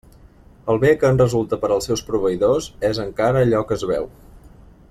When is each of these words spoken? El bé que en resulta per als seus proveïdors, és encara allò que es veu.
El 0.73 0.79
bé 0.83 0.93
que 1.03 1.11
en 1.15 1.19
resulta 1.23 1.59
per 1.65 1.69
als 1.75 1.89
seus 1.91 2.03
proveïdors, 2.09 2.71
és 2.93 3.05
encara 3.07 3.47
allò 3.49 3.65
que 3.73 3.81
es 3.81 3.89
veu. 3.95 4.13